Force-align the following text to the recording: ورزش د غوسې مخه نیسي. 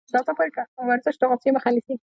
ورزش 0.87 1.15
د 1.19 1.21
غوسې 1.29 1.49
مخه 1.55 1.69
نیسي. 1.75 1.95